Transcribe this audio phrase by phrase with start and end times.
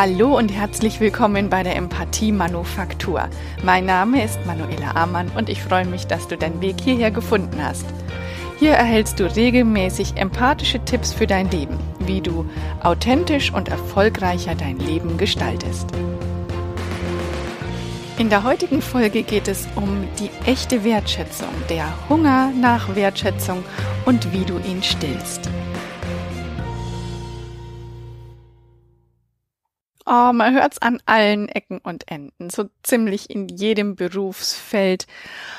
[0.00, 3.28] Hallo und herzlich willkommen bei der Empathie Manufaktur.
[3.64, 7.60] Mein Name ist Manuela Amann und ich freue mich, dass du deinen Weg hierher gefunden
[7.60, 7.84] hast.
[8.60, 12.48] Hier erhältst du regelmäßig empathische Tipps für dein Leben, wie du
[12.80, 15.88] authentisch und erfolgreicher dein Leben gestaltest.
[18.18, 23.64] In der heutigen Folge geht es um die echte Wertschätzung, der Hunger nach Wertschätzung
[24.04, 25.50] und wie du ihn stillst.
[30.10, 35.06] Oh, man hört's an allen Ecken und Enden, so ziemlich in jedem Berufsfeld.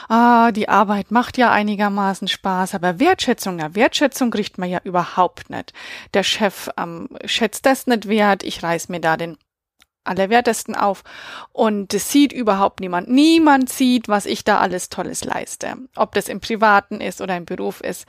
[0.07, 5.51] Ah, die Arbeit macht ja einigermaßen Spaß, aber Wertschätzung, na, Wertschätzung kriegt man ja überhaupt
[5.51, 5.73] nicht.
[6.15, 9.37] Der Chef ähm, schätzt das nicht wert, ich reiß mir da den
[10.03, 11.03] allerwertesten auf
[11.51, 13.07] und es sieht überhaupt niemand.
[13.07, 15.75] Niemand sieht, was ich da alles Tolles leiste.
[15.95, 18.07] Ob das im Privaten ist oder im Beruf ist.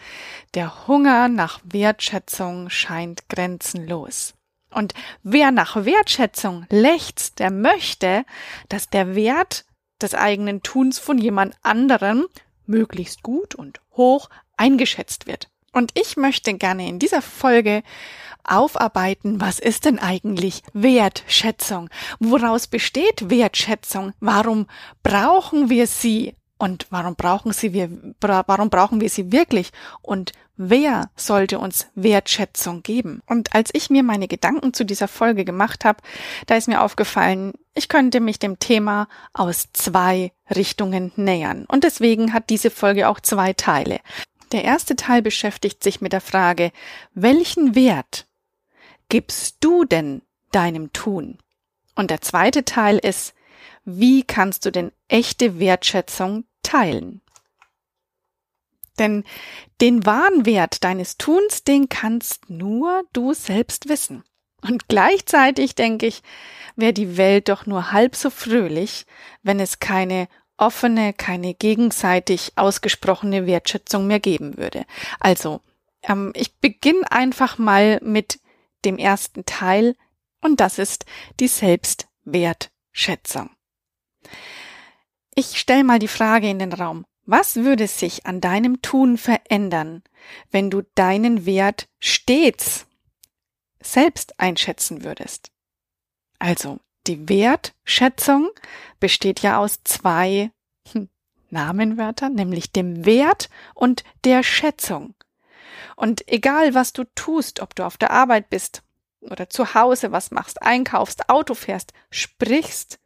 [0.55, 4.33] Der Hunger nach Wertschätzung scheint grenzenlos.
[4.71, 8.25] Und wer nach Wertschätzung lechzt, der möchte,
[8.69, 9.65] dass der Wert
[10.01, 12.27] des eigenen Tuns von jemand anderem
[12.67, 15.49] möglichst gut und hoch eingeschätzt wird.
[15.73, 17.83] Und ich möchte gerne in dieser Folge
[18.45, 21.91] aufarbeiten, was ist denn eigentlich Wertschätzung?
[22.19, 24.13] Woraus besteht Wertschätzung?
[24.21, 24.67] Warum
[25.03, 26.35] brauchen wir sie?
[26.61, 27.89] Und warum brauchen sie wir,
[28.21, 29.71] warum brauchen wir sie wirklich?
[30.03, 33.23] Und wer sollte uns Wertschätzung geben?
[33.27, 36.03] Und als ich mir meine Gedanken zu dieser Folge gemacht habe,
[36.47, 41.65] da ist mir aufgefallen, ich könnte mich dem Thema aus zwei Richtungen nähern.
[41.65, 43.99] Und deswegen hat diese Folge auch zwei Teile.
[44.53, 46.73] Der erste Teil beschäftigt sich mit der Frage,
[47.15, 48.27] welchen Wert
[49.09, 50.21] gibst du denn
[50.53, 51.39] deinem Tun?
[51.95, 53.33] Und der zweite Teil ist,
[53.87, 57.23] wie kannst du denn echte Wertschätzung teilen.
[58.99, 59.25] Denn
[59.81, 64.25] den wahren Wert deines Tuns, den kannst nur du selbst wissen.
[64.63, 66.23] Und gleichzeitig denke ich,
[66.77, 69.07] wäre die Welt doch nur halb so fröhlich,
[69.43, 74.85] wenn es keine offene, keine gegenseitig ausgesprochene Wertschätzung mehr geben würde.
[75.19, 75.63] Also,
[76.03, 78.39] ähm, ich beginne einfach mal mit
[78.85, 79.97] dem ersten Teil,
[80.43, 81.07] und das ist
[81.39, 83.51] die Selbstwertschätzung.
[85.35, 87.07] Ich stelle mal die Frage in den Raum.
[87.25, 90.03] Was würde sich an deinem Tun verändern,
[90.51, 92.87] wenn du deinen Wert stets
[93.81, 95.51] selbst einschätzen würdest?
[96.39, 98.51] Also, die Wertschätzung
[98.99, 100.51] besteht ja aus zwei
[100.93, 101.09] hm,
[101.51, 105.15] Namenwörtern, nämlich dem Wert und der Schätzung.
[105.97, 108.83] Und egal was du tust, ob du auf der Arbeit bist
[109.21, 113.00] oder zu Hause was machst, einkaufst, Auto fährst, sprichst,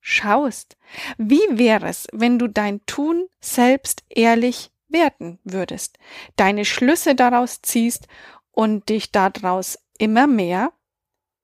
[0.00, 0.76] schaust.
[1.18, 5.98] Wie wäre es, wenn du dein Tun selbst ehrlich werten würdest,
[6.36, 8.08] deine Schlüsse daraus ziehst
[8.50, 10.72] und dich daraus immer mehr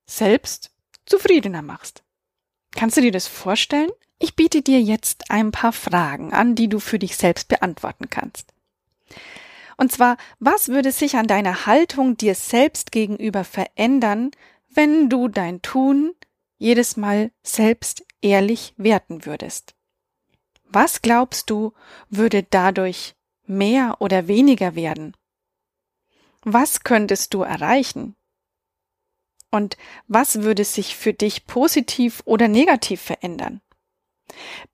[0.07, 0.73] selbst
[1.05, 2.03] zufriedener machst?
[2.75, 3.91] Kannst du dir das vorstellen?
[4.19, 8.53] Ich biete dir jetzt ein paar Fragen an, die du für dich selbst beantworten kannst.
[9.77, 14.31] Und zwar, was würde sich an deiner Haltung dir selbst gegenüber verändern,
[14.71, 16.15] wenn du dein Tun
[16.59, 19.75] jedes Mal selbst ehrlich werten würdest.
[20.65, 21.73] Was glaubst du,
[22.09, 25.17] würde dadurch mehr oder weniger werden?
[26.43, 28.17] Was könntest du erreichen?
[29.51, 33.61] Und was würde sich für dich positiv oder negativ verändern?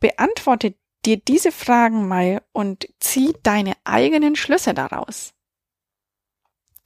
[0.00, 5.34] Beantworte dir diese Fragen mal und zieh deine eigenen Schlüsse daraus.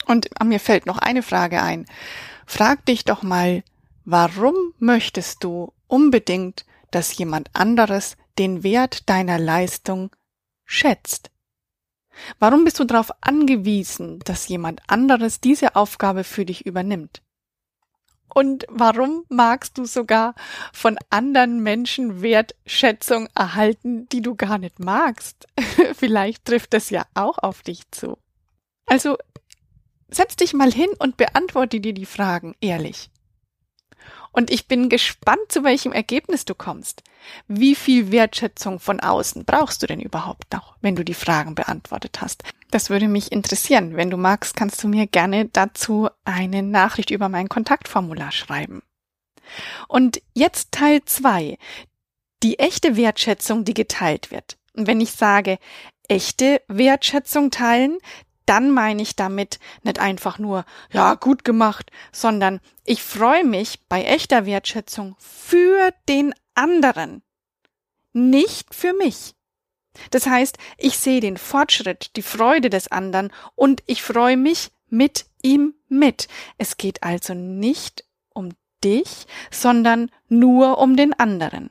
[0.07, 1.87] Und mir fällt noch eine Frage ein.
[2.47, 3.63] Frag dich doch mal,
[4.09, 10.15] Warum möchtest du unbedingt, dass jemand anderes den Wert deiner Leistung
[10.65, 11.31] schätzt?
[12.39, 17.23] Warum bist du darauf angewiesen, dass jemand anderes diese Aufgabe für dich übernimmt?
[18.35, 20.35] Und warum magst du sogar
[20.73, 25.47] von anderen Menschen Wertschätzung erhalten, die du gar nicht magst?
[25.95, 28.19] Vielleicht trifft es ja auch auf dich zu.
[28.87, 29.17] Also
[30.09, 33.11] setz dich mal hin und beantworte dir die Fragen ehrlich.
[34.37, 37.03] Und ich bin gespannt, zu welchem Ergebnis du kommst.
[37.49, 42.21] Wie viel Wertschätzung von außen brauchst du denn überhaupt noch, wenn du die Fragen beantwortet
[42.21, 42.43] hast?
[42.71, 43.97] Das würde mich interessieren.
[43.97, 48.83] Wenn du magst, kannst du mir gerne dazu eine Nachricht über mein Kontaktformular schreiben.
[49.89, 51.57] Und jetzt Teil zwei:
[52.43, 54.59] Die echte Wertschätzung, die geteilt wird.
[54.75, 55.59] Und wenn ich sage,
[56.09, 57.97] echte Wertschätzung teilen,
[58.47, 64.03] dann meine ich damit nicht einfach nur, ja, gut gemacht, sondern ich freue mich bei
[64.03, 67.23] echter Wertschätzung für den anderen,
[68.13, 69.35] nicht für mich.
[70.11, 75.27] Das heißt, ich sehe den Fortschritt, die Freude des anderen und ich freue mich mit
[75.43, 76.29] ihm mit.
[76.59, 78.51] Es geht also nicht um
[78.85, 81.71] dich, sondern nur um den anderen.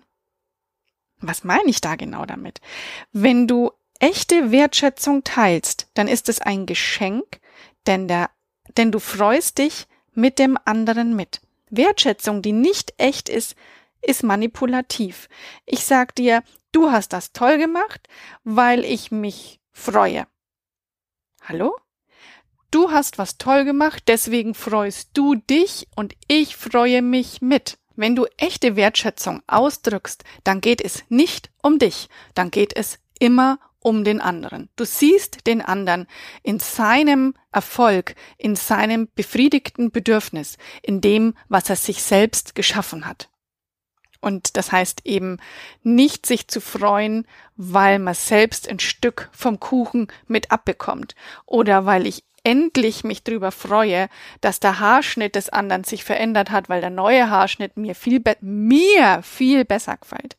[1.19, 2.61] Was meine ich da genau damit?
[3.11, 7.39] Wenn du echte Wertschätzung teilst, dann ist es ein Geschenk,
[7.87, 8.29] denn der,
[8.77, 11.41] denn du freust dich mit dem anderen mit.
[11.69, 13.55] Wertschätzung, die nicht echt ist,
[14.01, 15.29] ist manipulativ.
[15.65, 18.07] Ich sag dir, du hast das toll gemacht,
[18.43, 20.27] weil ich mich freue.
[21.41, 21.75] Hallo?
[22.71, 27.77] Du hast was toll gemacht, deswegen freust du dich und ich freue mich mit.
[27.95, 33.59] Wenn du echte Wertschätzung ausdrückst, dann geht es nicht um dich, dann geht es immer
[33.85, 34.69] um den anderen.
[34.75, 36.07] Du siehst den anderen
[36.41, 43.29] in seinem Erfolg, in seinem befriedigten Bedürfnis, in dem, was er sich selbst geschaffen hat.
[44.21, 45.37] Und das heißt eben
[45.83, 47.27] nicht sich zu freuen,
[47.57, 51.13] weil man selbst ein Stück vom Kuchen mit abbekommt
[51.45, 54.09] oder weil ich endlich mich drüber freue,
[54.41, 59.21] dass der Haarschnitt des anderen sich verändert hat, weil der neue Haarschnitt mir viel, mir
[59.21, 60.37] viel besser gefällt.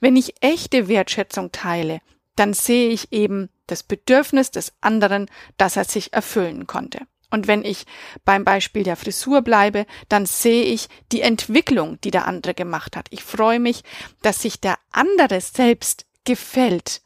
[0.00, 2.00] Wenn ich echte Wertschätzung teile,
[2.38, 5.26] dann sehe ich eben das Bedürfnis des anderen,
[5.56, 7.00] dass er sich erfüllen konnte.
[7.30, 7.84] Und wenn ich
[8.24, 13.08] beim Beispiel der Frisur bleibe, dann sehe ich die Entwicklung, die der andere gemacht hat.
[13.10, 13.84] Ich freue mich,
[14.22, 17.02] dass sich der andere selbst gefällt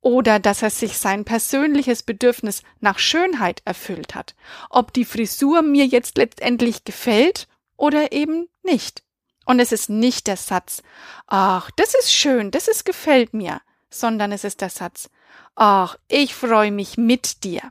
[0.00, 4.34] oder dass er sich sein persönliches Bedürfnis nach Schönheit erfüllt hat.
[4.70, 9.02] Ob die Frisur mir jetzt letztendlich gefällt oder eben nicht.
[9.44, 10.82] Und es ist nicht der Satz,
[11.26, 15.10] ach, das ist schön, das ist gefällt mir, sondern es ist der Satz,
[15.54, 17.62] ach, ich freue mich mit dir.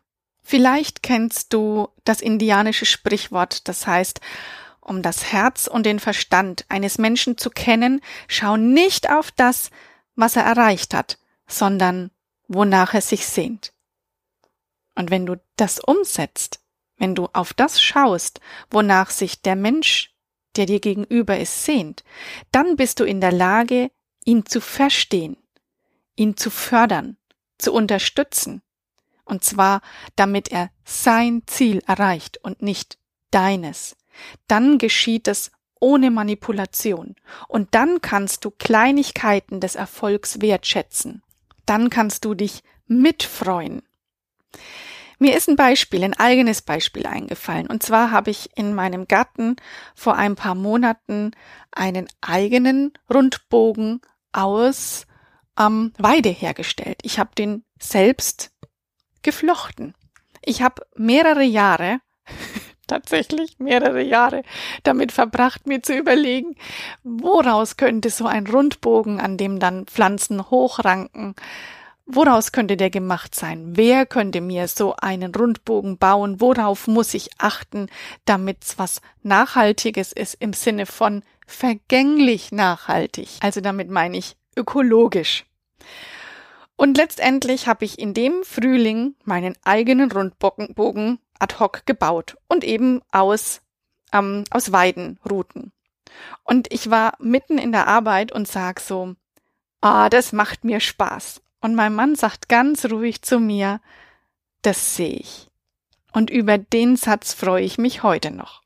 [0.42, 4.22] Vielleicht kennst du das indianische Sprichwort, das heißt,
[4.80, 9.70] um das Herz und den Verstand eines Menschen zu kennen, schau nicht auf das,
[10.16, 12.12] was er erreicht hat, sondern
[12.48, 13.74] wonach er sich sehnt.
[14.96, 16.62] Und wenn du das umsetzt,
[16.98, 20.16] wenn du auf das schaust, wonach sich der Mensch,
[20.56, 22.04] der dir gegenüber ist, sehnt,
[22.52, 23.92] dann bist du in der Lage,
[24.26, 25.38] ihn zu verstehen,
[26.18, 27.16] ihn zu fördern,
[27.58, 28.62] zu unterstützen,
[29.24, 29.82] und zwar
[30.16, 32.98] damit er sein Ziel erreicht und nicht
[33.32, 33.96] deines.
[34.48, 37.16] Dann geschieht es ohne Manipulation,
[37.48, 41.22] und dann kannst du Kleinigkeiten des Erfolgs wertschätzen.
[41.66, 43.84] Dann kannst du dich mitfreuen.
[45.20, 47.68] Mir ist ein Beispiel, ein eigenes Beispiel eingefallen.
[47.68, 49.56] Und zwar habe ich in meinem Garten
[49.96, 51.32] vor ein paar Monaten
[51.72, 55.07] einen eigenen Rundbogen aus
[55.58, 57.00] ähm, Weide hergestellt.
[57.04, 58.52] Ich habe den selbst
[59.24, 59.94] geflochten.
[60.44, 62.00] Ich habe mehrere Jahre,
[62.88, 64.44] tatsächlich mehrere Jahre
[64.84, 66.56] damit verbracht, mir zu überlegen,
[67.04, 71.36] woraus könnte so ein Rundbogen, an dem dann Pflanzen hochranken,
[72.06, 73.76] woraus könnte der gemacht sein?
[73.76, 76.40] Wer könnte mir so einen Rundbogen bauen?
[76.40, 77.88] Worauf muss ich achten,
[78.26, 83.30] damit's was Nachhaltiges ist im Sinne von vergänglich nachhaltig?
[83.42, 85.47] Also damit meine ich ökologisch.
[86.76, 93.02] Und letztendlich habe ich in dem Frühling meinen eigenen Rundbogen ad hoc gebaut und eben
[93.12, 93.62] aus,
[94.14, 95.72] ähm, aus Weidenruten.
[96.44, 99.16] Und ich war mitten in der Arbeit und sag so,
[99.82, 101.42] ah, das macht mir Spaß.
[101.62, 103.82] Und mein Mann sagt ganz ruhig zu mir,
[104.62, 105.48] das sehe ich.
[106.14, 108.62] Und über den Satz freue ich mich heute noch.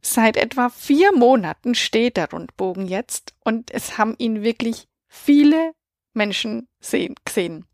[0.00, 5.72] Seit etwa vier Monaten steht der Rundbogen jetzt und es haben ihn wirklich viele
[6.16, 7.66] Menschen sehen, gesehen.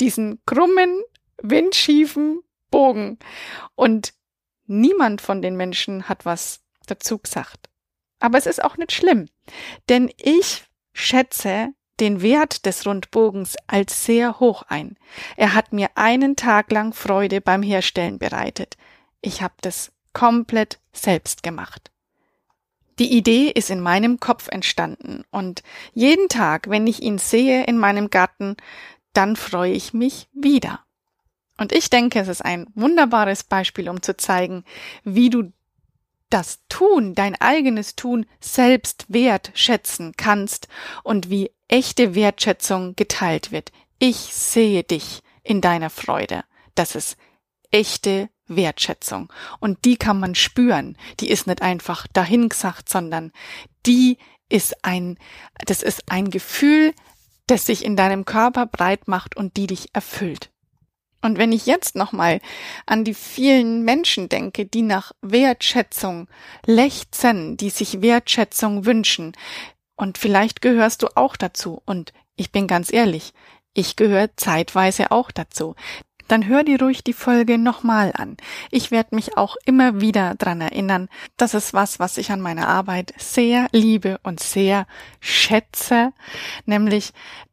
[0.00, 1.02] Diesen krummen,
[1.42, 3.18] windschiefen Bogen.
[3.74, 4.14] Und
[4.66, 7.68] niemand von den Menschen hat was dazu gesagt.
[8.18, 9.28] Aber es ist auch nicht schlimm,
[9.88, 14.98] denn ich schätze den Wert des Rundbogens als sehr hoch ein.
[15.36, 18.76] Er hat mir einen Tag lang Freude beim Herstellen bereitet.
[19.22, 21.90] Ich habe das komplett selbst gemacht.
[22.98, 25.62] Die Idee ist in meinem Kopf entstanden und
[25.92, 28.56] jeden Tag, wenn ich ihn sehe in meinem Garten,
[29.12, 30.80] dann freue ich mich wieder.
[31.58, 34.64] Und ich denke, es ist ein wunderbares Beispiel, um zu zeigen,
[35.04, 35.52] wie du
[36.30, 40.68] das Tun, dein eigenes Tun selbst wertschätzen kannst
[41.02, 43.72] und wie echte Wertschätzung geteilt wird.
[43.98, 46.44] Ich sehe dich in deiner Freude.
[46.74, 47.16] Das ist
[47.70, 49.32] echte Wertschätzung.
[49.60, 50.96] Und die kann man spüren.
[51.20, 53.32] Die ist nicht einfach dahingesagt, sondern
[53.86, 55.18] die ist ein,
[55.66, 56.94] das ist ein Gefühl,
[57.46, 60.50] das sich in deinem Körper breit macht und die dich erfüllt.
[61.22, 62.40] Und wenn ich jetzt nochmal
[62.86, 66.28] an die vielen Menschen denke, die nach Wertschätzung
[66.66, 69.32] lechzen, die sich Wertschätzung wünschen,
[69.96, 73.32] und vielleicht gehörst du auch dazu, und ich bin ganz ehrlich,
[73.72, 75.74] ich gehöre zeitweise auch dazu,
[76.28, 78.36] dann hör dir ruhig die Folge nochmal an.
[78.70, 81.08] Ich werde mich auch immer wieder dran erinnern.
[81.36, 84.86] Das ist was, was ich an meiner Arbeit sehr liebe und sehr
[85.20, 86.12] schätze,
[86.64, 87.12] nämlich,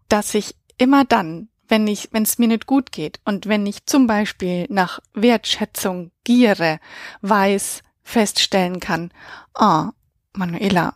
[0.09, 3.85] dass ich immer dann, wenn ich, wenn es mir nicht gut geht und wenn ich
[3.85, 6.79] zum Beispiel nach Wertschätzung giere,
[7.21, 9.11] weiß, feststellen kann,
[9.53, 9.91] ah, oh,
[10.33, 10.95] Manuela,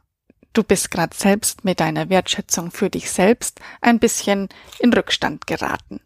[0.53, 6.01] du bist gerade selbst mit deiner Wertschätzung für dich selbst ein bisschen in Rückstand geraten.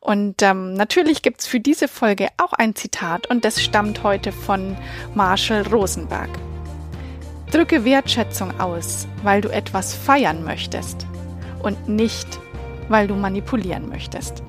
[0.00, 4.76] Und ähm, natürlich gibt's für diese Folge auch ein Zitat und das stammt heute von
[5.14, 6.30] Marshall Rosenberg.
[7.50, 11.06] Drücke Wertschätzung aus, weil du etwas feiern möchtest
[11.62, 12.40] und nicht,
[12.88, 14.42] weil du manipulieren möchtest.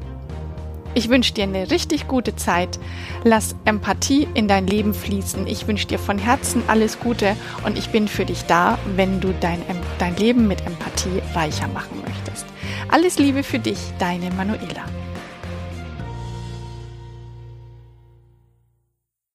[0.93, 2.77] Ich wünsche dir eine richtig gute Zeit.
[3.23, 5.47] Lass Empathie in dein Leben fließen.
[5.47, 9.33] Ich wünsche dir von Herzen alles Gute und ich bin für dich da, wenn du
[9.39, 9.61] dein,
[9.99, 12.45] dein Leben mit Empathie reicher machen möchtest.
[12.89, 14.83] Alles Liebe für dich, deine Manuela.